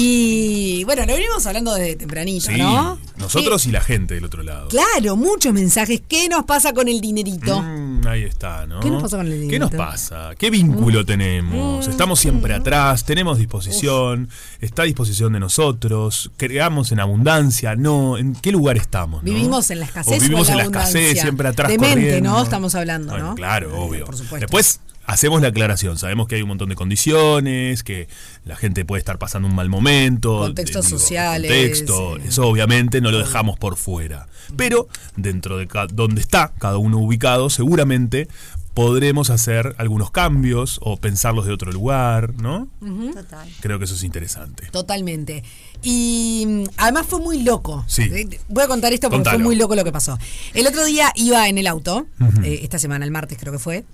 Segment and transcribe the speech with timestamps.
[0.00, 2.98] Y bueno, lo venimos hablando desde tempranito, Sí, ¿no?
[3.16, 4.68] nosotros y la gente del otro lado.
[4.68, 6.00] Claro, muchos mensajes.
[6.06, 7.60] ¿Qué nos pasa con el dinerito?
[7.60, 8.78] Mm, ahí está, ¿no?
[8.78, 9.64] ¿Qué nos pasa con el ¿Qué dinerito?
[9.64, 10.30] nos pasa?
[10.38, 11.88] ¿Qué vínculo tenemos?
[11.88, 14.28] Estamos siempre atrás, tenemos disposición,
[14.60, 19.24] está a disposición de nosotros, creamos en abundancia, no, ¿en qué lugar estamos?
[19.24, 19.32] no?
[19.32, 21.94] Vivimos en la escasez O vivimos o en en la escasez, siempre atrás De mente,
[21.94, 22.30] corriendo.
[22.30, 22.42] ¿no?
[22.42, 23.34] Estamos hablando, Bueno, ¿no?
[23.34, 24.04] Claro, obvio.
[24.04, 24.38] por supuesto.
[24.46, 28.08] Después hacemos la aclaración, sabemos que hay un montón de condiciones, que
[28.44, 30.40] la gente puede estar pasando un mal momento.
[30.40, 34.28] Contextos digo, sociales, Contexto, eso obviamente no lo dejamos por fuera.
[34.56, 34.86] Pero
[35.16, 38.28] dentro de donde está cada uno ubicado, seguramente
[38.74, 42.68] podremos hacer algunos cambios o pensarlos de otro lugar, ¿no?
[43.14, 43.48] Total.
[43.60, 44.66] Creo que eso es interesante.
[44.70, 45.42] Totalmente.
[45.82, 47.84] Y mm, además fue muy loco.
[47.88, 48.02] Sí.
[48.02, 49.38] Eh, Voy a contar esto porque Contalo.
[49.38, 50.18] fue muy loco lo que pasó.
[50.52, 52.06] El otro día iba en el auto,
[52.44, 53.84] eh, esta semana, el martes creo que fue,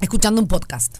[0.00, 0.98] escuchando un podcast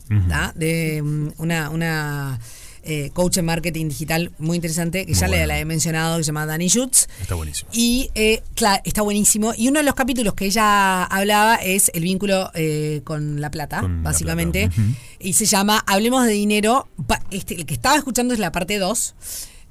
[0.55, 2.39] de mm, una, una
[2.83, 5.47] eh, coach en marketing digital muy interesante, que Muy ya le- bueno.
[5.49, 7.09] la he mencionado, que se llama Dani Schutz.
[7.21, 7.69] Está buenísimo.
[7.75, 9.53] Y eh, claro, está buenísimo.
[9.57, 13.81] Y uno de los capítulos que ella hablaba es el vínculo eh, con la plata,
[13.81, 14.71] Con la básicamente.
[15.19, 16.89] Y se llama Hablemos de dinero.
[17.31, 19.15] Este, el que estaba escuchando es la parte 2.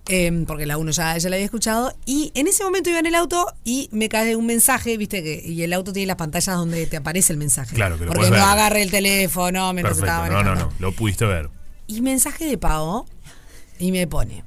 [0.09, 1.93] Eh, porque la 1 ya, ya la había escuchado.
[2.05, 5.41] Y en ese momento iba en el auto y me cae un mensaje, viste que.
[5.45, 7.75] Y el auto tiene las pantallas donde te aparece el mensaje.
[7.75, 8.41] Claro, que lo Porque no ver.
[8.41, 10.23] agarré el teléfono mientras Perfecto.
[10.23, 10.73] estaba No, no, manejando.
[10.79, 10.87] no.
[10.87, 11.49] Lo pudiste ver.
[11.87, 13.05] Y mensaje de pago.
[13.79, 14.43] Y me pone.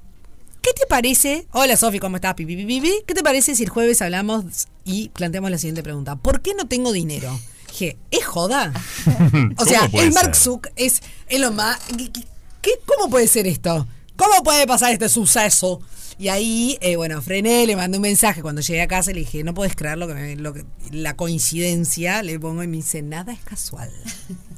[0.60, 1.46] ¿Qué te parece?
[1.52, 2.34] Hola Sofi, ¿cómo estás?
[2.34, 2.92] Pi, pi.
[3.06, 4.44] ¿Qué te parece si el jueves hablamos
[4.84, 6.16] y planteamos la siguiente pregunta?
[6.16, 7.36] ¿Por qué no tengo dinero?
[7.68, 8.72] Dije, ¿es joda?
[9.56, 10.36] O sea, ¿Cómo puede el Mark?
[10.36, 11.96] Zuck es Elon Musk.
[11.96, 12.24] ¿Qué- qué-
[12.60, 13.86] qué- ¿Cómo puede ser esto?
[14.16, 15.80] ¿Cómo puede pasar este suceso?
[16.18, 19.42] Y ahí, eh, bueno, frené, le mandé un mensaje cuando llegué a casa le dije,
[19.42, 23.02] no puedes creer lo que, me- lo que la coincidencia, le pongo y me dice,
[23.02, 23.90] nada es casual.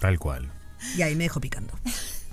[0.00, 0.50] Tal cual.
[0.98, 1.72] Y ahí me dejó picando.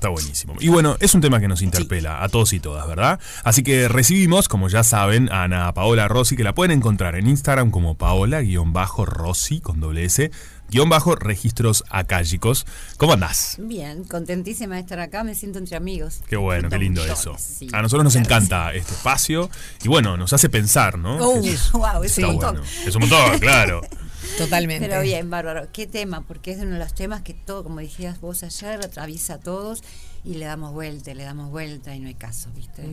[0.01, 0.55] Está buenísimo.
[0.59, 3.19] Y bueno, es un tema que nos interpela a todos y todas, ¿verdad?
[3.43, 7.27] Así que recibimos, como ya saben, a Ana Paola Rossi, que la pueden encontrar en
[7.27, 10.31] Instagram como Paola-Rossi con doble S,
[10.71, 12.65] guion bajo registros acálicos.
[12.97, 13.57] ¿Cómo andás?
[13.59, 16.21] Bien, contentísima de estar acá, me siento entre amigos.
[16.27, 17.35] Qué bueno, qué lindo eso.
[17.37, 17.67] sí.
[17.71, 19.51] A nosotros nos Claro encanta este espacio
[19.83, 21.19] y bueno, nos hace pensar, ¿no?
[21.43, 22.55] Es- wow, es está un montón.
[22.55, 22.69] bueno.
[22.87, 23.81] Es un montón, claro.
[24.37, 24.87] Totalmente.
[24.87, 25.67] Pero bien, bárbaro.
[25.71, 26.21] ¿Qué tema?
[26.21, 29.83] Porque es uno de los temas que todo, como dijiste vos ayer, atraviesa a todos
[30.23, 32.83] y le damos vuelta, y le damos vuelta y no hay caso, ¿viste?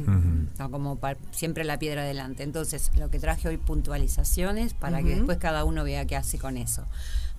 [0.50, 2.42] Está como pa- siempre la piedra adelante.
[2.42, 6.56] Entonces, lo que traje hoy puntualizaciones para que después cada uno vea qué hace con
[6.56, 6.84] eso.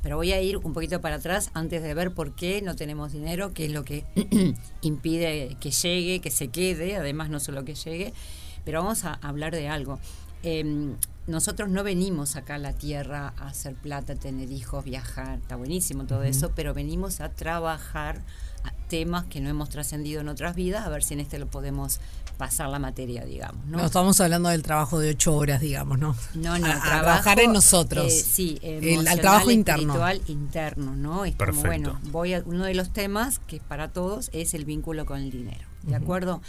[0.03, 3.11] Pero voy a ir un poquito para atrás antes de ver por qué no tenemos
[3.11, 4.05] dinero, qué es lo que
[4.81, 8.13] impide que llegue, que se quede, además no solo que llegue,
[8.65, 9.99] pero vamos a hablar de algo.
[10.43, 10.95] Em,
[11.27, 16.05] nosotros no venimos acá a la tierra a hacer plata, tener hijos, viajar, está buenísimo
[16.05, 18.21] todo eso, pero venimos a trabajar
[18.63, 21.45] a temas que no hemos trascendido en otras vidas, a ver si en este lo
[21.47, 21.99] podemos
[22.37, 23.63] pasar la materia, digamos.
[23.67, 23.77] ¿no?
[23.77, 26.15] No, estamos hablando del trabajo de ocho horas, digamos, ¿no?
[26.33, 28.05] No, no, A- a trabajo, trabajar en nosotros.
[28.11, 29.81] eh, sí, El- al trabajo interno.
[29.93, 31.25] espiritual interno, ¿no?
[31.25, 31.61] Es Perfecto.
[31.61, 35.05] como, bueno, voy a, uno de los temas que es para todos es el vínculo
[35.05, 36.41] con el dinero, ¿de acuerdo?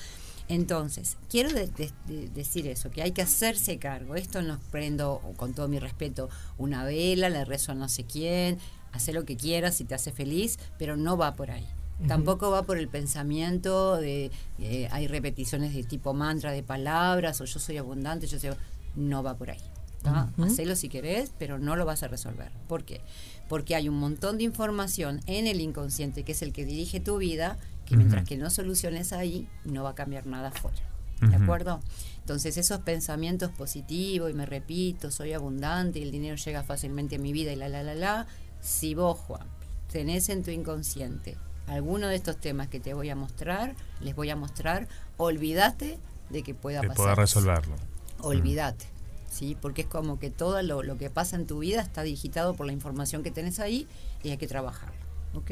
[0.50, 4.16] Entonces, quiero de- de- de- decir eso, que hay que hacerse cargo.
[4.16, 6.28] Esto no prendo, con todo mi respeto,
[6.58, 8.58] una vela, le rezo a no sé quién,
[8.92, 11.66] hace lo que quieras si te hace feliz, pero no va por ahí.
[12.08, 17.44] Tampoco va por el pensamiento de eh, hay repeticiones de tipo mantra de palabras o
[17.44, 18.50] yo soy abundante, yo soy
[18.96, 19.60] no va por ahí.
[20.02, 20.32] ¿tá?
[20.46, 22.50] Hacelo si querés, pero no lo vas a resolver.
[22.68, 23.02] ¿Por qué?
[23.50, 27.18] Porque hay un montón de información en el inconsciente que es el que dirige tu
[27.18, 27.58] vida,
[27.90, 30.78] que mientras que no soluciones ahí, no va a cambiar nada afuera.
[31.20, 31.80] ¿De acuerdo?
[32.20, 37.18] Entonces esos pensamientos positivos y me repito, soy abundante y el dinero llega fácilmente a
[37.18, 38.26] mi vida y la la la la,
[38.62, 39.46] si vos, Juan,
[39.90, 41.36] tenés en tu inconsciente
[41.66, 44.86] alguno de estos temas que te voy a mostrar, les voy a mostrar,
[45.16, 45.98] olvídate
[46.30, 47.12] de que pueda pasar.
[47.12, 47.16] eso.
[47.16, 47.74] resolverlo.
[48.20, 48.86] Olvídate.
[49.28, 49.56] ¿Sí?
[49.60, 52.66] Porque es como que todo lo, lo que pasa en tu vida está digitado por
[52.66, 53.86] la información que tenés ahí
[54.22, 54.94] y hay que trabajarlo.
[55.34, 55.50] ¿Ok?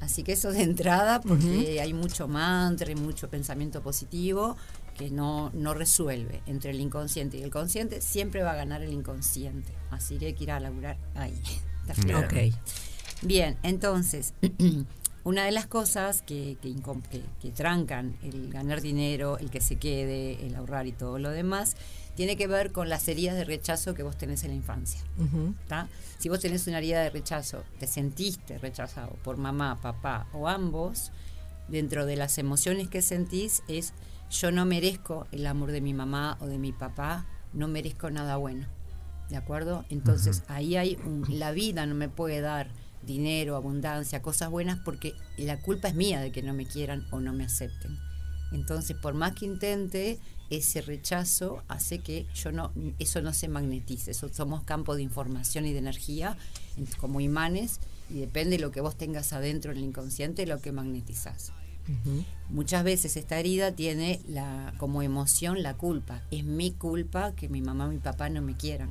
[0.00, 4.56] Así que eso de entrada, porque hay mucho mantra y mucho pensamiento positivo
[4.96, 8.92] que no, no resuelve entre el inconsciente y el consciente, siempre va a ganar el
[8.92, 9.72] inconsciente.
[9.90, 11.40] Así que hay que ir a laburar ahí.
[12.16, 12.52] Ok.
[13.22, 14.34] Bien, entonces,
[15.26, 16.74] una de las cosas que, que,
[17.10, 21.30] que- que trancan el ganar dinero, el que se quede, el ahorrar y todo lo
[21.30, 21.76] demás,
[22.14, 25.00] tiene que ver con las heridas de rechazo que vos tenés en la infancia.
[25.68, 25.88] ¿tá?
[26.18, 31.10] Si vos tenés una herida de rechazo, te sentiste rechazado por mamá, papá o ambos,
[31.68, 33.92] dentro de las emociones que sentís es
[34.30, 38.36] yo no merezco el amor de mi mamá o de mi papá, no merezco nada
[38.36, 38.66] bueno.
[39.28, 39.84] ¿De acuerdo?
[39.90, 42.68] Entonces ahí hay un, la vida no me puede dar
[43.06, 47.20] dinero, abundancia, cosas buenas porque la culpa es mía de que no me quieran o
[47.20, 47.98] no me acepten.
[48.52, 50.18] Entonces, por más que intente,
[50.50, 54.12] ese rechazo hace que yo no, eso no se magnetice.
[54.12, 56.36] Eso somos campos de información y de energía
[56.98, 60.72] como imanes y depende de lo que vos tengas adentro en el inconsciente lo que
[60.72, 61.52] magnetizás.
[62.48, 66.22] Muchas veces esta herida tiene la, como emoción la culpa.
[66.32, 68.90] Es mi culpa que mi mamá y mi papá no me quieran.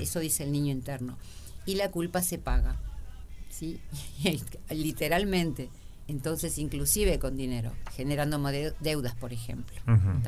[0.00, 1.16] Eso dice el niño interno.
[1.64, 2.76] Y la culpa se paga.
[3.56, 3.80] ¿Sí?
[4.70, 5.70] Literalmente.
[6.08, 8.38] Entonces, inclusive con dinero, generando
[8.80, 9.76] deudas, por ejemplo.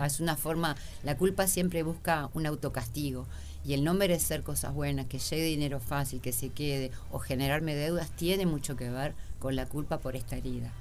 [0.04, 3.26] Es una forma, la culpa siempre busca un autocastigo.
[3.64, 7.76] Y el no merecer cosas buenas, que llegue dinero fácil, que se quede, o generarme
[7.76, 10.72] deudas, tiene mucho que ver con la culpa por esta herida.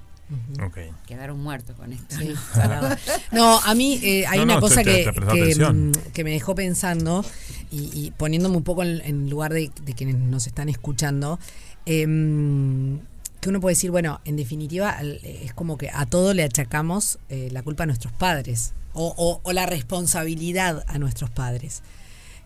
[1.06, 2.16] Quedaron muertos con esto.
[3.32, 7.24] no, a mí eh, hay una cosa que, mm, que, me dejó pensando
[7.70, 11.38] y, poniéndome un poco en, lugar de, quienes nos están escuchando.
[11.86, 13.00] Em,
[13.40, 17.48] que uno puede decir, bueno, en definitiva es como que a todo le achacamos eh,
[17.52, 21.82] la culpa a nuestros padres o, o la responsabilidad a nuestros padres.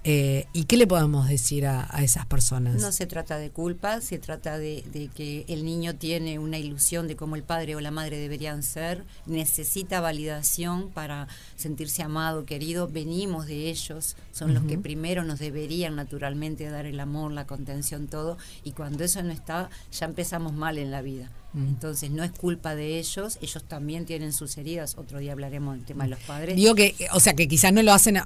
[0.05, 2.81] Eh, ¿Y qué le podemos decir a, esas personas?
[2.81, 4.83] No se trata de culpa, se trata de,
[5.15, 9.05] que el niño tiene una ilusión de cómo el padre o la madre deberían ser,
[9.27, 15.95] necesita validación para sentirse amado, querido, venimos de ellos, son los que primero nos deberían
[15.95, 20.79] naturalmente dar el amor, la contención, todo, y cuando eso no está, ya empezamos mal
[20.79, 21.31] en la vida.
[21.55, 25.85] Entonces no es culpa de ellos, ellos también tienen sus heridas, otro día hablaremos del
[25.85, 26.57] tema de los padres.
[26.57, 28.17] Digo que, o sea, que quizás no lo hacen,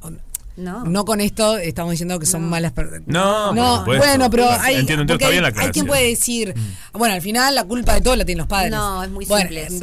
[0.56, 0.84] no.
[0.84, 3.02] No con esto estamos diciendo que son malas personas.
[3.06, 6.98] No, no bueno, pero hay, entiendo, hay, hay, quien puede decir, mm.
[6.98, 8.70] bueno, al final la culpa de todo la tienen los padres.
[8.70, 9.68] No, es muy simple.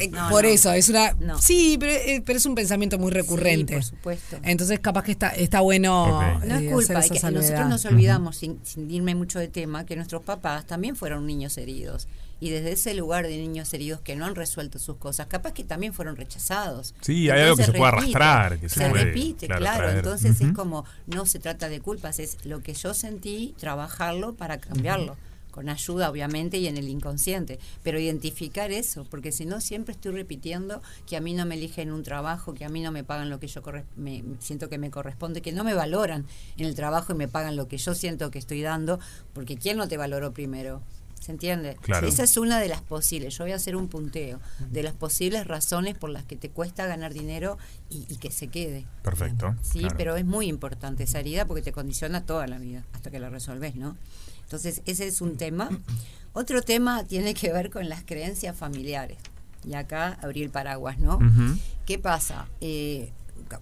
[0.00, 1.14] Eh, por eso, es una.
[1.40, 3.74] Sí, eh, pero, es un pensamiento muy recurrente.
[3.74, 4.36] por supuesto.
[4.42, 6.22] Entonces, capaz que está, está bueno.
[6.44, 9.96] No es eh, culpa, que nosotros nos olvidamos, sin, sin irme mucho de tema, que
[9.96, 12.08] nuestros papás también fueron niños heridos
[12.40, 15.64] y desde ese lugar de niños heridos que no han resuelto sus cosas, capaz que
[15.64, 16.94] también fueron rechazados.
[17.00, 18.58] Sí, hay algo que se, puede arrastrar.
[18.58, 19.90] Que se, repite, claro.
[19.90, 24.58] Entonces es como, no se trata de culpas, es lo que yo sentí, trabajarlo para
[24.58, 25.16] cambiarlo.
[25.50, 27.58] Con ayuda, obviamente, y en el inconsciente.
[27.82, 31.90] Pero identificar eso, porque si no, siempre estoy repitiendo que a mí no me eligen
[31.90, 33.60] un trabajo, que a mí no me pagan lo que yo
[33.96, 36.26] me, siento que me corresponde, que no me valoran
[36.58, 39.00] en el trabajo y me pagan lo que yo siento que estoy dando,
[39.32, 40.80] porque ¿quién no te valoró primero?
[41.20, 41.76] ¿Se entiende?
[42.02, 43.36] Esa es una de las posibles.
[43.36, 46.86] Yo voy a hacer un punteo de las posibles razones por las que te cuesta
[46.86, 47.58] ganar dinero
[47.90, 48.86] y, que se quede.
[49.02, 49.54] Perfecto.
[49.62, 53.18] Sí, pero es muy importante esa herida porque te condiciona toda la vida hasta que
[53.18, 53.96] la resolves, ¿no?
[54.42, 55.68] Entonces, ese es un tema.
[56.32, 59.18] Otro tema tiene que ver con las creencias familiares.
[59.64, 61.18] Y acá abrí el paraguas, ¿no?
[61.84, 62.48] ¿Qué pasa?
[62.60, 63.12] Eh,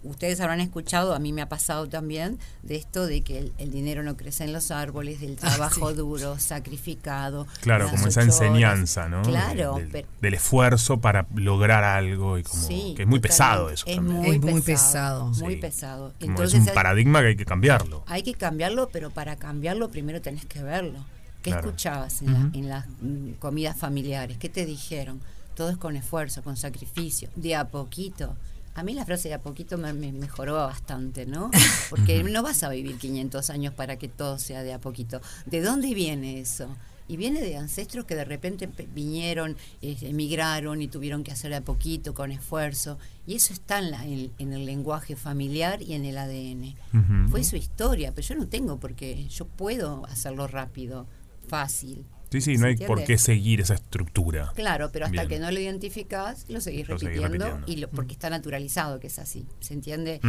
[0.02, 4.02] ustedes habrán escuchado, a mí me ha pasado también, de esto de que el, dinero
[4.02, 7.46] no crece en los árboles, del ah, trabajo duro, sacrificado.
[7.60, 9.22] Claro, como esa enseñanza, ¿no?
[9.22, 9.78] Claro.
[10.20, 13.86] Del, esfuerzo para lograr algo y como que es muy pesado eso.
[13.86, 15.26] Es, Muy, muy pesado.
[15.38, 16.12] Muy pesado.
[16.20, 18.04] Entonces, es un paradigma que hay que cambiarlo.
[18.06, 21.04] Hay que cambiarlo, pero para cambiarlo primero tenés que verlo.
[21.42, 24.36] ¿Qué escuchabas en, en las mm, comidas familiares?
[24.36, 25.20] ¿Qué te dijeron?
[25.54, 28.36] Todo es con esfuerzo, con sacrificio, de a poquito
[28.76, 31.50] a mí la frase de a poquito me, mejoró bastante, ¿no?
[31.90, 35.22] Porque no vas a vivir 500 años para que todo sea de a poquito.
[35.46, 36.68] ¿De dónde viene eso?
[37.08, 41.56] Y viene de ancestros que de repente vinieron, eh, emigraron y tuvieron que hacer de
[41.56, 42.98] a poquito, con esfuerzo.
[43.26, 47.28] Y eso está en, en, el lenguaje familiar y en el ADN.
[47.30, 51.06] Fue su historia, pero yo no tengo porque yo puedo hacerlo rápido,
[51.48, 52.04] fácil.
[52.30, 54.52] Sí, sí, no hay por qué seguir esa estructura.
[54.54, 59.06] Claro, pero hasta que no lo identificás, lo seguís repitiendo, y porque está naturalizado que
[59.06, 60.20] es así, ¿se entiende?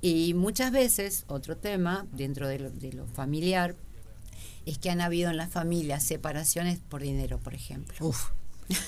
[0.00, 3.76] Y muchas veces, otro tema dentro de lo, familiar,
[4.64, 7.94] es que han habido en las familias separaciones por dinero, por ejemplo.
[8.00, 8.30] Uf,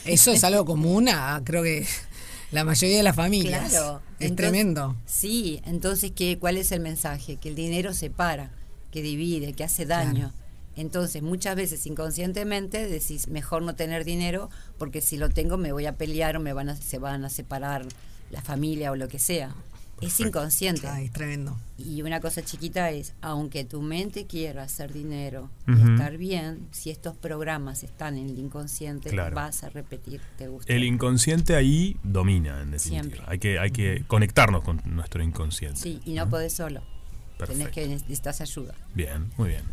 [0.05, 1.87] eso es algo común a, creo que
[2.51, 3.71] la mayoría de las familias.
[3.71, 4.03] Claro.
[4.19, 4.97] Es tremendo.
[5.07, 7.37] Sí, entonces, ¿qué, ¿cuál es el mensaje?
[7.37, 8.51] Que el dinero separa,
[8.91, 10.33] que divide, que hace daño.
[10.79, 15.87] Entonces, muchas veces inconscientemente decís, mejor no tener dinero porque si lo tengo me voy
[15.87, 17.85] a pelear o me van a, se van a separar
[18.31, 19.57] la familia o lo que sea.
[20.01, 20.87] Es inconsciente.
[20.87, 21.59] Ay, tremendo.
[21.77, 26.91] Y una cosa chiquita es, aunque tu mente quiera hacer dinero y estar bien, si
[26.91, 30.73] estos programas están en el inconsciente, vas a repetir, te gusta.
[30.73, 33.03] El inconsciente ahí domina, en definitiva.
[33.03, 33.23] Siempre.
[33.27, 35.81] Hay que, hay que conectarnos con nuestro inconsciente.
[35.81, 36.85] Sí, y no podés solo.
[37.45, 38.75] Tenés que necesitas ayuda.
[38.95, 39.65] Bien, muy bien.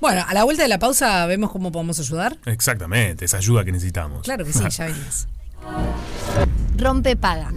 [0.00, 2.36] Bueno, a la vuelta de la pausa vemos cómo podemos ayudar.
[2.46, 4.22] Exactamente, esa ayuda que necesitamos.
[4.22, 5.26] Claro que sí, ya venimos.
[6.76, 7.50] Rompe paga.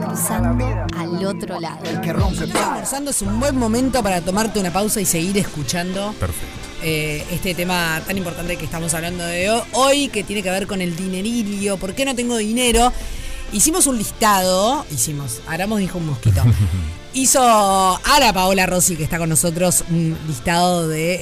[0.00, 1.78] Cruzando al otro lado.
[1.84, 2.82] El que rompe paga.
[2.82, 6.14] es un buen momento para tomarte una pausa y seguir escuchando.
[6.20, 6.68] Perfecto.
[6.82, 10.80] Eh, este tema tan importante que estamos hablando de hoy, que tiene que ver con
[10.80, 11.76] el dinerillo.
[11.76, 12.92] ¿Por qué no tengo dinero?
[13.52, 16.42] hicimos un listado, hicimos, Aramos dijo un mosquito.
[17.12, 21.14] Hizo Ara Paola Rossi, que está con nosotros, un listado de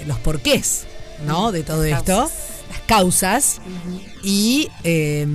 [0.00, 0.84] eh, los porqués,
[1.26, 1.52] ¿no?
[1.52, 2.32] De todo Las esto, causas.
[2.70, 3.60] las causas.
[4.22, 5.26] Y eh,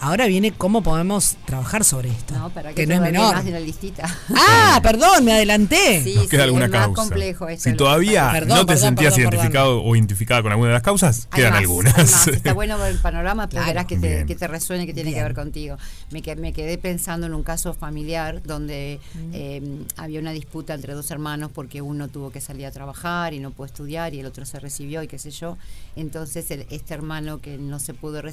[0.00, 2.34] ahora viene cómo podemos trabajar sobre esto.
[2.34, 3.34] No, para que que no es menor.
[3.34, 4.08] más de la listita.
[4.36, 6.02] Ah, perdón, me adelanté.
[6.04, 6.94] Sí, Nos sí, alguna es más causa.
[7.02, 8.30] complejo esto si todavía.
[8.32, 11.38] Perdón, no te perdón, sentías perdón, identificado o identificada con alguna de las causas, Hay
[11.40, 11.94] quedan más, algunas.
[11.98, 12.28] hay más.
[12.28, 13.68] Está bueno ver el panorama, pero Claro.
[13.68, 15.20] verás que te, que te resuene, que tiene Bien.
[15.20, 15.76] que ver contigo.
[16.10, 19.00] Me, que- me quedé pensando en un caso familiar donde
[19.32, 23.40] eh, había una disputa entre dos hermanos porque uno tuvo que salir a trabajar y
[23.40, 25.56] no pudo estudiar y el otro se recibió y qué sé yo.
[25.96, 28.27] Entonces el- este hermano que no se pudo recibir,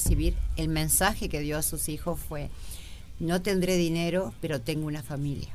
[0.57, 2.49] el mensaje que dio a sus hijos fue,
[3.19, 5.49] no tendré dinero, pero tengo una familia.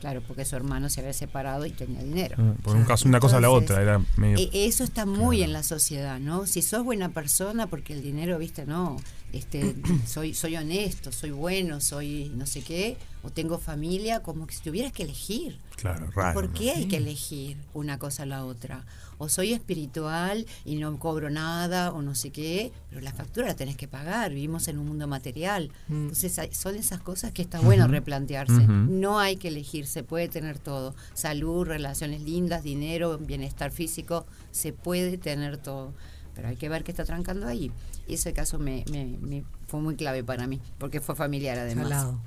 [0.00, 2.36] Claro, porque su hermano se había separado y tenía dinero.
[2.38, 4.36] Mm, Por un caso, una cosa a la otra, era medio.
[4.52, 6.46] e- Eso está muy en la sociedad, ¿no?
[6.46, 8.96] Si sos buena persona, porque el dinero, viste, no,
[9.36, 9.74] este,
[10.06, 14.62] soy, soy honesto, soy bueno, soy no sé qué, o tengo familia, como que si
[14.62, 15.58] tuvieras que elegir.
[15.76, 16.34] claro, raro.
[16.34, 16.54] ¿Por ¿no?
[16.54, 18.84] qué hay que elegir una cosa a la otra?
[19.18, 23.56] O soy espiritual y no cobro nada, o no sé qué, pero la factura la
[23.56, 25.70] tenés que pagar, vivimos en un mundo material.
[25.88, 28.52] Entonces hay- son esas cosas que está bueno replantearse.
[28.52, 28.70] Ujú.
[28.72, 30.94] No hay que elegir, se puede tener todo.
[31.14, 35.94] Salud, relaciones lindas, dinero, bienestar físico, se puede tener todo.
[36.36, 37.72] Pero hay que ver qué está trancando ahí.
[38.06, 41.88] Y ese caso me, me- me fue muy clave para mí, porque fue familiar además.
[41.88, 42.20] Salado.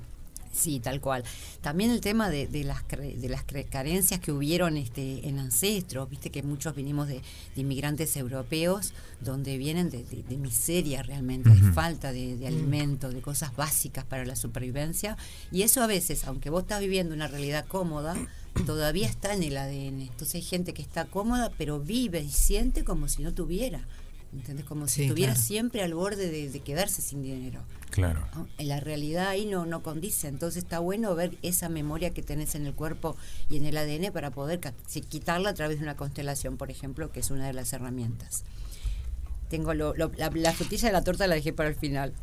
[0.52, 1.22] Sí, tal cual.
[1.60, 5.38] También el tema de, de las cre- de las cre- carencias que hubieron este, en
[5.38, 7.22] ancestros, viste que muchos vinimos de,
[7.54, 13.10] de inmigrantes europeos donde vienen de, de- de miseria realmente, de falta de, de alimento,
[13.10, 15.16] de cosas básicas para la supervivencia.
[15.52, 18.16] Y eso a veces, aunque vos estás viviendo una realidad cómoda,
[18.66, 20.02] todavía está en el ADN.
[20.02, 23.86] Entonces hay gente que está cómoda, pero vive y siente como si no tuviera.
[24.32, 24.64] ¿Entendés?
[24.64, 25.44] Como si Sí, estuviera claro.
[25.46, 27.62] siempre al borde de- de quedarse sin dinero.
[27.90, 28.24] Claro.
[28.36, 28.46] ¿no?
[28.58, 32.54] En la realidad ahí no, no condice, entonces está bueno ver esa memoria que tenés
[32.54, 33.16] en el cuerpo
[33.48, 34.60] y en el ADN para poder
[35.08, 38.44] quitarla a través de una constelación, por ejemplo, que es una de las herramientas.
[39.48, 42.14] Tengo lo- lo- la, la frutilla de la torta la dejé para el final.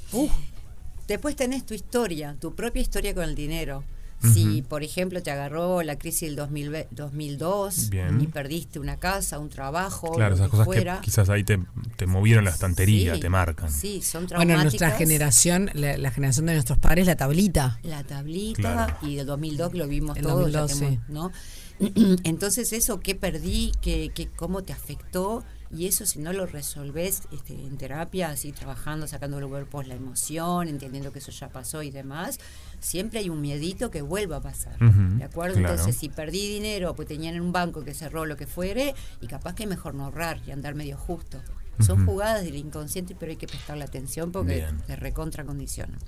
[1.10, 3.84] Después tenés tu historia, tu propia historia con el dinero.
[4.33, 8.19] Si, por ejemplo, te agarró la crisis del 2000 ve- 2002 Bien.
[8.19, 10.95] y perdiste una casa, un trabajo, Claro, lo esas que cosas fuera.
[10.97, 11.59] que quizás ahí te,
[11.97, 13.71] te movieron la estantería, Sí, te marcan.
[13.71, 14.63] Sí, son Bueno, traumáticas.
[14.63, 17.79] nuestra generación, la, la generación de nuestros padres, la tablita.
[17.83, 18.97] la tablita Claro.
[19.03, 21.13] y del 2002 que lo vimos El todos, ya 2002, tenemos, sí.
[21.13, 21.31] ¿no?
[22.24, 23.71] Entonces eso, ¿qué perdí?
[23.81, 25.43] ¿Qué, qué, ¿Cómo te afectó?
[25.69, 29.95] Y eso si no lo resolves este, en terapia, así trabajando, sacando los cuerpos la
[29.95, 32.39] emoción, entendiendo que eso ya pasó y demás,
[32.79, 34.77] siempre hay un miedito que vuelva a pasar.
[34.79, 35.57] ¿De acuerdo?
[35.57, 35.74] claro.
[35.74, 39.27] Entonces si perdí dinero, pues tenían en un banco que cerró lo que fuere, y
[39.27, 41.41] capaz que es mejor no ahorrar y andar medio justo.
[41.79, 44.81] Son jugadas del inconsciente, pero hay que prestarle atención porque Bien.
[44.88, 46.00] te recontra condicionan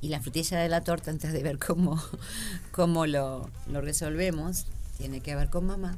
[0.00, 2.02] y la frutilla de la torta antes de ver cómo,
[2.72, 4.66] cómo lo, lo resolvemos
[4.98, 5.96] tiene que ver con mamá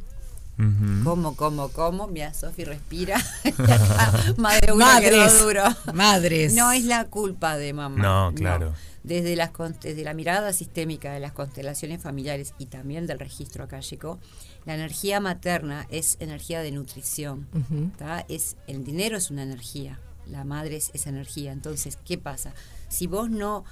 [1.03, 3.21] Cómo cómo cómo mira Sofi respira.
[4.37, 5.11] Uno Madres.
[5.33, 5.63] quedó duro.
[5.93, 6.55] Madres.
[6.55, 8.73] no es la culpa de mamá No, claro.
[9.03, 14.19] desde las desde la mirada sistémica de las constelaciones familiares y también del registro akáshico
[14.65, 17.49] la energía materna es energía de nutrición
[18.29, 21.53] es el dinero es una energía la madre es, es energía.
[21.53, 22.55] Entonces qué pasa
[22.89, 23.65] si vos no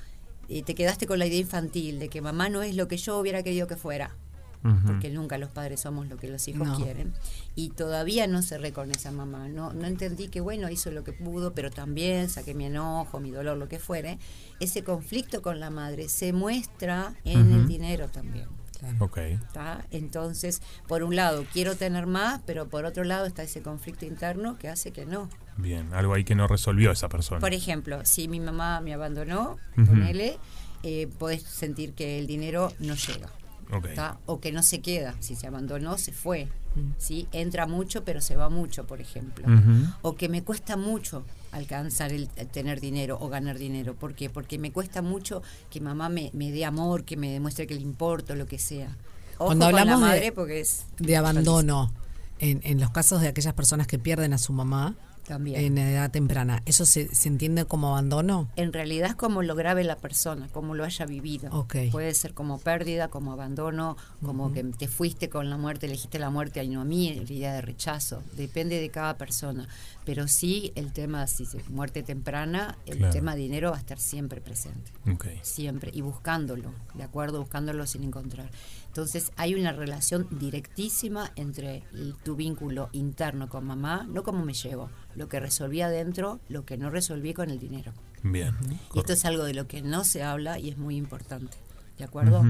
[0.48, 3.18] eh, te quedaste con la idea infantil de que mamá no es lo que yo
[3.18, 4.16] hubiera querido que fuera
[4.64, 4.86] Ujú.
[4.86, 6.76] porque nunca los padres somos lo que los hijos No.
[6.76, 7.12] quieren
[7.56, 11.12] y todavía no cerré con esa mamá no no entendí que bueno hizo lo que
[11.12, 14.18] pudo pero también saqué mi enojo mi dolor lo que fuere
[14.60, 17.68] ese conflicto con la madre se muestra en el Ujú.
[17.68, 18.46] dinero también
[18.98, 19.16] Ok.
[19.52, 19.84] ¿tá?
[19.92, 24.58] Entonces, por un lado, quiero tener más, pero por otro lado está ese conflicto interno
[24.58, 25.28] que hace que no.
[25.56, 27.38] Bien, algo ahí que no resolvió esa persona.
[27.38, 29.86] Por ejemplo, si mi mamá me abandonó, Ujú.
[29.86, 30.36] ponele,
[30.82, 33.28] eh, podés sentir que el dinero no llega.
[34.26, 35.14] O que no se queda.
[35.20, 36.48] Si se abandonó, se fue.
[36.98, 37.28] ¿sí?
[37.32, 39.44] Entra mucho, pero se va mucho, por ejemplo.
[40.02, 43.94] O que me cuesta mucho alcanzar el el tener dinero o ganar dinero.
[43.94, 44.30] ¿Por qué?
[44.30, 47.80] Porque me cuesta mucho que mamá me, me dé amor, que me demuestre que le
[47.82, 48.96] importo, lo que sea.
[49.38, 51.92] Ojo Cuando con la hablamos de- madre porque es De abandono,
[52.38, 54.94] en, en los casos de aquellas personas que pierden a su mamá
[55.26, 55.60] también.
[55.60, 58.48] en edad temprana, ¿eso se, se entiende como abandono?
[58.56, 61.50] en realidad es como lo grave la persona, como lo haya vivido.
[61.52, 61.76] Ok.
[61.90, 66.30] Puede ser como pérdida, como abandono, como que te fuiste con la muerte, elegiste la
[66.30, 68.22] muerte y no a mí, la idea de rechazo.
[68.36, 69.68] Depende de cada persona.
[70.04, 73.12] Pero sí, el tema, si es muerte temprana, el Claro.
[73.12, 74.90] tema dinero va a estar siempre presente.
[75.12, 75.26] Ok.
[75.42, 75.90] Siempre.
[75.94, 77.40] Y buscándolo, ¿de acuerdo?
[77.40, 78.50] Buscándolo sin encontrar.
[78.92, 84.52] Entonces hay una relación directísima entre el- tu vínculo interno con mamá, no cómo me
[84.52, 87.94] llevo, lo que resolví adentro, lo que no resolví con el dinero.
[88.22, 88.54] Bien.
[88.94, 91.56] Y esto es algo de lo que no se habla y es muy importante.
[91.96, 92.42] ¿De acuerdo?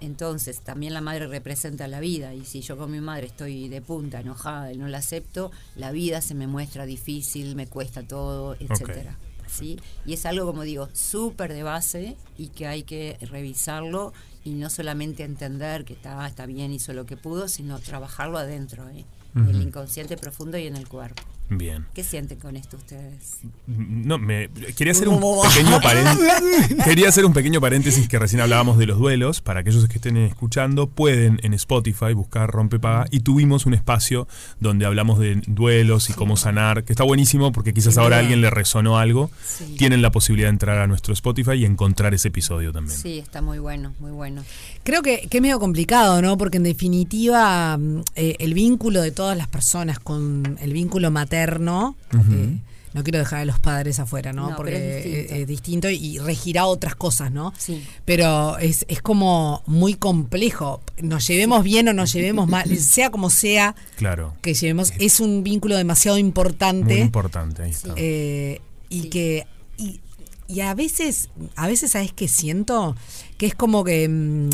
[0.00, 2.32] Entonces, también la madre representa la vida.
[2.34, 5.92] Y si yo con mi madre estoy de punta, enojada y no la acepto, la
[5.92, 9.18] vida se me muestra difícil, me cuesta todo, etcétera.
[9.52, 9.78] ¿Sí?
[10.06, 14.12] Y es algo, como digo, súper de base y que hay que revisarlo
[14.44, 18.88] y no solamente entender que está, está bien, hizo lo que pudo, sino trabajarlo adentro,
[18.88, 19.04] ¿eh?
[19.34, 21.22] en el inconsciente profundo y en el cuerpo.
[21.58, 21.86] Bien.
[21.94, 23.40] ¿Qué sienten con esto ustedes?
[23.66, 26.76] No, me quería hacer un pequeño paréntesis.
[26.84, 29.40] Quería hacer un pequeño paréntesis que recién hablábamos de los duelos.
[29.40, 34.26] Para aquellos que estén escuchando, pueden en Spotify buscar Rompepaga y tuvimos un espacio
[34.60, 38.40] donde hablamos de duelos y cómo sanar, que está buenísimo porque quizás ahora a alguien
[38.40, 39.30] le resonó algo.
[39.44, 39.76] Sí.
[39.78, 42.98] Tienen la posibilidad de entrar a nuestro Spotify y encontrar ese episodio también.
[42.98, 44.42] Sí, está muy bueno, muy bueno.
[44.84, 46.36] Creo que, que es medio complicado, ¿no?
[46.36, 51.41] Porque en definitiva mm, eh, el vínculo de todas las personas con el vínculo materno,
[51.50, 52.58] eh,
[52.94, 54.50] no quiero dejar a los padres afuera, ¿no?
[54.50, 55.34] No, Porque pero es distinto.
[55.34, 57.54] es distinto y regirá otras cosas, ¿no?
[57.56, 57.82] Sí.
[58.04, 60.82] Pero es, es como muy complejo.
[61.02, 64.34] Nos llevemos bien o nos llevemos mal, sea como sea Claro.
[64.42, 66.94] que llevemos, es un vínculo demasiado importante.
[66.94, 67.94] Muy importante, ahí está.
[67.96, 69.08] Eh, y Sí.
[69.08, 69.46] que
[69.78, 70.00] y,
[70.48, 72.94] y a veces a veces sabes que siento
[73.38, 74.50] que es como que mm,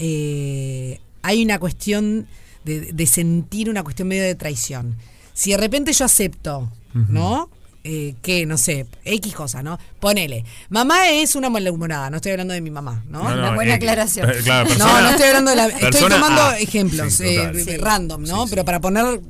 [0.00, 2.26] eh, hay una cuestión
[2.64, 4.96] de, de sentir una cuestión medio de traición
[5.36, 7.48] si de repente yo acepto no
[7.88, 12.52] Eh, que no sé x cosa no ponele mamá es una malhumorada no estoy hablando
[12.52, 14.28] de mi mamá no, No, no, Una buena eh, aclaración.
[14.28, 15.66] eh, claro, no, persona- no estoy hablando de la.
[15.68, 16.58] Estoy tomando A.
[16.58, 17.76] ejemplos Sí, eh, Sí.
[17.76, 18.42] random, ¿no?
[18.44, 19.20] Sí, Pero para poner,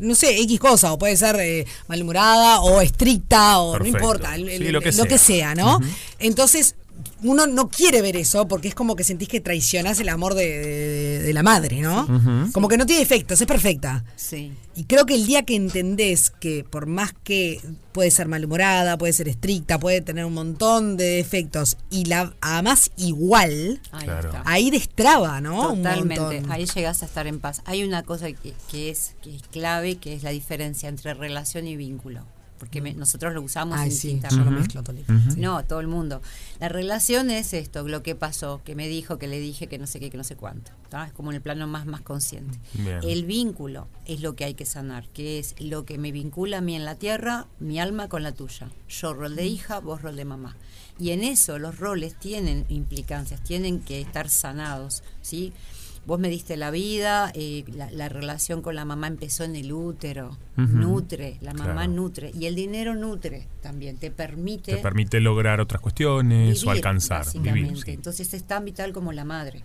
[0.00, 3.98] no sé, X cosa, o puede ser eh, malhumorada, o estricta, o Perfecto.
[3.98, 5.52] no importa, el- el- Sí, lo que lo que sea.
[5.52, 5.78] sea, ¿no?
[6.18, 6.76] Entonces,
[7.22, 10.46] uno no quiere ver eso porque es como que sentís que traicionás el amor de,
[10.58, 12.06] de- de la madre, ¿no?
[12.52, 14.04] Como que no tiene efectos, es perfecta.
[14.16, 14.52] Sí.
[14.74, 17.60] Y creo que el día que entendés que por más que
[17.92, 22.90] puede ser malhumorada, puede ser estricta, puede tener un montón de defectos y la amás
[22.96, 24.28] igual, Ahí Claro.
[24.28, 24.42] está.
[24.46, 25.74] ahí destraba, ¿no?
[25.74, 27.62] Totalmente, ahí llegas a estar en paz.
[27.64, 31.66] Hay una cosa que, que es, que es clave, que es la diferencia entre relación
[31.66, 32.24] y vínculo.
[32.58, 34.44] Porque me- nosotros lo usamos Ay, sí, indistintamente.
[34.44, 34.96] yo lo mezclo todo.
[35.36, 36.20] No, todo el mundo.
[36.60, 39.86] La relación es esto, lo que pasó, que me dijo, que le dije, que no
[39.86, 40.72] sé qué, que no sé cuánto.
[40.88, 41.06] ¿tá?
[41.06, 42.58] Es como en el plano más, más consciente.
[42.74, 42.98] Bien.
[43.02, 46.60] El vínculo es lo que hay que sanar, que es lo que me vincula a
[46.60, 48.68] mí en la tierra, mi alma con la tuya.
[48.88, 50.56] Yo rol de hija, vos rol de mamá.
[50.98, 55.52] Y en eso los roles tienen implicancias, tienen que estar sanados, ¿sí?
[56.08, 59.70] Vos me diste la vida, eh, la, la relación con la mamá empezó en el
[59.74, 61.92] útero, nutre, la mamá Claro.
[61.92, 67.26] nutre, y el dinero nutre también, te permite Te permite lograr otras cuestiones o alcanzar,
[67.34, 67.76] vivir.
[67.76, 67.90] sí.
[67.90, 69.62] Entonces es tan vital como la madre.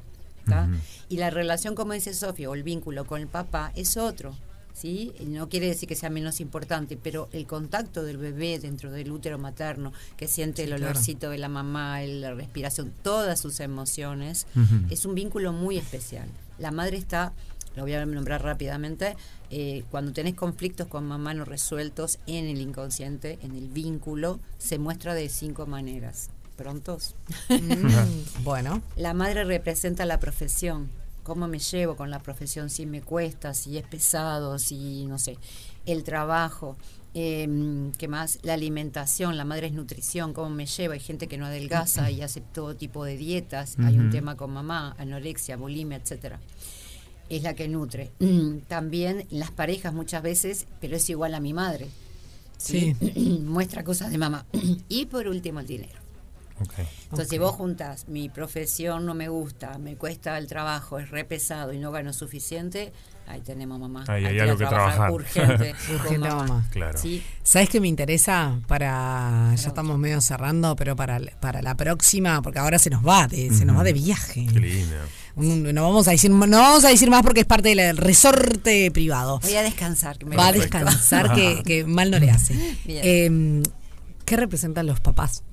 [1.08, 4.36] Y la relación, como dice Sofía, o el vínculo con el papá es otro.
[4.74, 5.14] ¿Sí?
[5.28, 9.38] No quiere decir que sea menos importante, pero el contacto del bebé dentro del útero
[9.38, 10.86] materno, que siente el claro.
[10.86, 14.48] olorcito de la mamá, el- la respiración, todas sus emociones,
[14.90, 16.28] es un vínculo muy especial.
[16.60, 17.34] La madre está,
[17.76, 19.16] lo voy a nombrar rápidamente,
[19.50, 24.78] eh, cuando tenés conflictos con mamá no resueltos en el inconsciente, en el vínculo, se
[24.80, 26.30] muestra de cinco maneras.
[26.58, 27.16] ¿Prontos?
[27.50, 27.94] Mm,
[28.44, 30.90] bueno, La madre representa la profesión.
[31.24, 32.70] ¿Cómo me llevo con la profesión?
[32.70, 35.38] Si me cuesta, si es pesado, si no sé.
[35.86, 36.76] El trabajo.
[37.14, 37.48] eh,
[37.98, 38.40] ¿Qué más?
[38.44, 39.38] La alimentación.
[39.38, 40.34] La madre es nutrición.
[40.34, 40.94] ¿Cómo me llevo?
[40.94, 43.76] Hay gente que no adelgaza y hace todo tipo de dietas.
[43.80, 46.40] Hay un tema con mamá, anorexia, bulimia, etcétera.
[47.30, 48.12] Es la que nutre.
[48.68, 51.88] También las parejas muchas veces, pero es igual a mi madre.
[52.58, 52.96] ¿sí?
[53.46, 54.46] Muestra cosas de mamá.
[54.90, 56.03] y por último, el dinero.
[56.60, 61.26] Entonces, si vos juntas, mi profesión no me gusta, me cuesta el trabajo, es re
[61.26, 62.94] pesado y no gano suficiente,
[63.28, 64.06] ahí tenemos mamá.
[64.08, 65.12] Ahí hay algo que trabajar.
[65.12, 65.76] Urgente.
[65.88, 66.68] con Urgente, mamá.
[66.72, 66.98] Claro.
[66.98, 67.24] ¿sí?
[67.44, 72.60] ¿sabes qué me interesa para ya estamos medio cerrando, pero para para la próxima, porque
[72.60, 74.48] ahora se nos va, de, se nos va de viaje.
[74.52, 74.96] Qué lindo.
[75.36, 78.92] Un- no vamos a decir no vamos a decir más porque es parte del resorte
[78.92, 79.40] privado.
[79.40, 80.18] Voy a descansar.
[80.18, 82.54] Que me Va a descansar que, que mal no le hace.
[82.86, 83.02] Bien.
[83.04, 83.64] Eh,
[84.26, 85.44] ¿Qué representan los papás?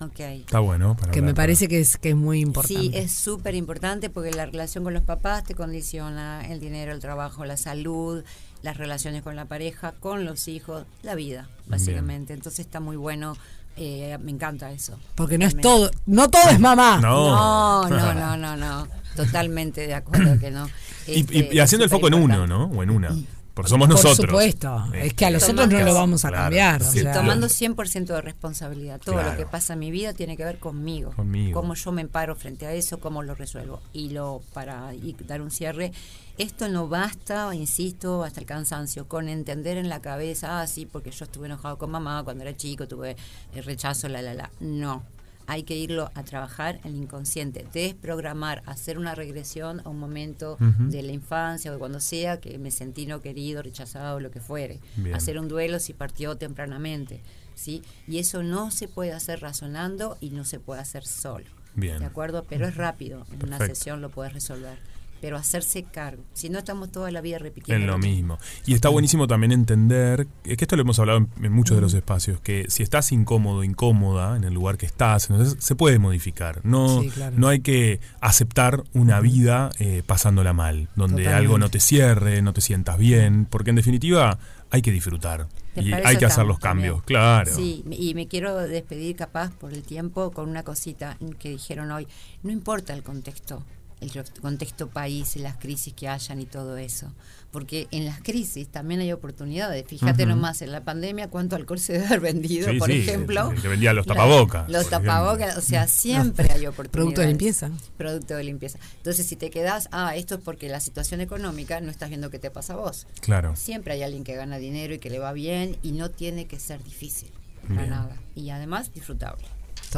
[0.00, 0.18] Ok.
[0.20, 0.96] Está bueno.
[0.96, 1.36] Para Que me hablar.
[1.36, 2.80] parece que es que es muy importante.
[2.82, 7.00] Sí, es súper importante porque la relación con los papás te condiciona el dinero, el
[7.00, 8.24] trabajo, la salud,
[8.62, 12.32] las relaciones con la pareja, con los hijos, la vida, básicamente.
[12.34, 13.36] Entonces está muy bueno,
[13.76, 14.98] eh, me encanta eso.
[15.14, 16.98] Porque no es todo, no todo es mamá.
[17.00, 17.88] No.
[17.88, 18.88] No, no, no, no, no.
[19.16, 20.68] Totalmente de acuerdo que no.
[21.06, 22.46] Y, y- Este, y haciendo el foco en uno.
[22.46, 22.64] ¿no?
[22.66, 23.16] O en una.
[23.54, 24.28] Porque somos Por nosotros.
[24.30, 24.84] supuesto.
[24.92, 26.82] Eh, Es que a nosotros no lo vamos a Claro, cambiar.
[26.82, 29.00] o sea, tomando 100% de responsabilidad.
[29.00, 29.30] Todo Claro.
[29.30, 31.12] lo que pasa en mi vida tiene que ver conmigo.
[31.14, 31.60] Conmigo.
[31.60, 33.80] Cómo yo me paro frente a eso, cómo lo resuelvo.
[33.92, 35.92] Y lo para y dar un cierre,
[36.36, 41.12] esto no basta, insisto, hasta el cansancio, con entender en la cabeza, ah, sí, porque
[41.12, 43.14] yo estuve enojado con mamá cuando era chico, tuve
[43.54, 44.50] el rechazo, la, la, la.
[44.58, 45.04] No.
[45.46, 50.56] Hay que irlo a trabajar en el inconsciente, desprogramar, hacer una regresión a un momento
[50.58, 54.40] de la infancia o de cuando sea que me sentí no querido, rechazado, lo que
[54.40, 54.80] fuere.
[54.96, 55.14] Bien.
[55.14, 57.20] Hacer un duelo si partió tempranamente,
[57.54, 57.82] ¿sí?
[58.06, 61.46] Y eso no se puede hacer razonando y no se puede hacer solo.
[61.74, 61.98] Bien.
[61.98, 62.44] ¿De acuerdo?
[62.48, 64.78] Pero es rápido, en una sesión lo puedes resolver.
[65.24, 66.22] Pero hacerse cargo.
[66.34, 67.82] Si no, estamos toda la vida repitiendo.
[67.82, 68.36] En lo mismo.
[68.66, 71.80] Y está buenísimo también entender, eh, que esto lo hemos hablado en, en muchos de
[71.80, 71.84] Mm.
[71.84, 75.98] los espacios, que si estás incómodo, incómoda en el lugar que estás, entonces se puede
[75.98, 76.60] modificar.
[76.62, 77.34] No, Sí, claro.
[77.38, 81.28] no hay que aceptar una vida eh, pasándola mal, donde Totalmente.
[81.34, 85.90] algo no te cierre, no te sientas bien, porque en definitiva hay que disfrutar y
[85.92, 87.06] hay que hacer los cambios, también.
[87.06, 87.54] claro.
[87.56, 92.06] Sí, y me quiero despedir capaz por el tiempo con una cosita que dijeron hoy.
[92.42, 93.62] No importa el contexto,
[94.04, 97.12] el contexto país y las crisis que hayan y todo eso.
[97.50, 99.84] Porque en las crisis también hay oportunidades.
[99.86, 103.52] Fíjate nomás, en la pandemia cuánto alcohol se debe haber vendido, Sí, por sí, ejemplo.
[103.52, 106.84] el que vendía los La- tapabocas, Los tapabocas, o sea, siempre hay oportunidades.
[106.92, 107.70] Producto de limpieza.
[107.96, 108.78] Producto de limpieza.
[108.96, 112.40] Entonces, si te quedas, ah, esto es porque la situación económica no estás viendo qué
[112.40, 113.06] te pasa a vos.
[113.20, 113.54] Claro.
[113.54, 116.58] Siempre hay alguien que gana dinero y que le va bien y no tiene que
[116.58, 117.30] ser difícil
[117.68, 117.90] para Bien.
[117.90, 118.16] nada.
[118.34, 119.44] Y además disfrutable.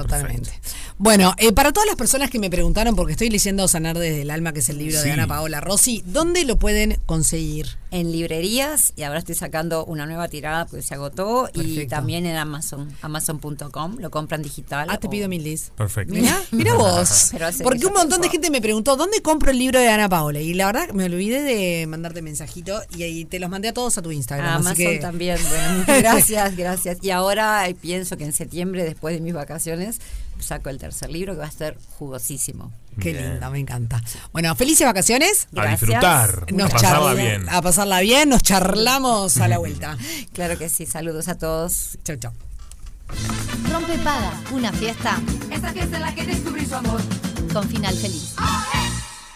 [0.02, 0.50] Totalmente.
[0.98, 4.30] Bueno, eh, para todas las personas que me preguntaron, porque estoy leyendo Sanar desde el
[4.30, 5.06] alma, que es el libro Sí.
[5.06, 7.76] de Ana Paola Rossi, ¿dónde lo pueden conseguir?
[7.90, 12.36] En librerías y ahora estoy sacando una nueva tirada porque se agotó y también en
[12.36, 14.88] Amazon, amazon.com, lo compran digital.
[14.90, 15.70] Ah, te o- pido mil dis.
[15.76, 16.12] Perfecto.
[16.14, 17.28] Mira, mira vos.
[17.32, 20.40] Pero Porque un montón de gente me preguntó, ¿dónde compro el libro de Ana Paola?
[20.40, 23.96] Y la verdad me olvidé de mandarte mensajito y ahí te los mandé a todos
[23.98, 24.46] a tu Instagram.
[24.46, 25.38] A así Amazon que- también.
[25.48, 26.98] Bueno, muchas gracias, gracias.
[27.02, 29.85] Y ahora eh, pienso que en septiembre, después de mis vacaciones,
[30.38, 32.72] saco el tercer libro que va a estar jugosísimo.
[33.00, 33.32] Qué Bien.
[33.32, 34.02] lindo, me encanta.
[34.32, 35.48] Bueno, felices vacaciones.
[35.52, 35.80] A Gracias.
[35.80, 37.48] disfrutar, Nos a pasarla bien.
[37.48, 39.96] A pasarla bien, nos charlamos a la vuelta.
[40.32, 41.98] Claro que sí, saludos a todos.
[42.04, 42.32] Chau, chau.
[43.72, 45.20] Rompe Paga, una fiesta
[45.50, 47.00] Esta fiesta en la que descubrí su amor.
[47.52, 48.34] con final feliz.
[48.38, 48.64] ¡Ah!